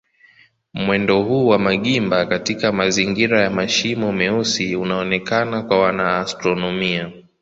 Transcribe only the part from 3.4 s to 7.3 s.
ya mashimo meusi unaonekana kwa wanaastronomia.